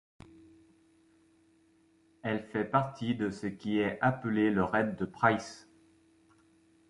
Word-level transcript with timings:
Elle 2.23 2.43
fait 2.47 2.63
partie 2.65 3.13
de 3.13 3.29
ce 3.29 3.45
qui 3.45 3.77
est 3.77 3.99
appelé 4.01 4.49
le 4.49 4.63
Raid 4.63 4.95
de 4.95 5.05
Price. 5.05 5.69